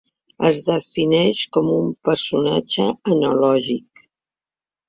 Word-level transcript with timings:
Es 0.47 0.61
defineix 0.69 1.41
com 1.57 1.69
un 1.75 1.91
personatge 2.09 2.89
analògic. 3.17 4.07